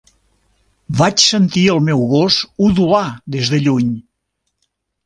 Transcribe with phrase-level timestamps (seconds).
[1.01, 3.05] Vaig sentir el meu gos udolar
[3.39, 3.95] des de lluny.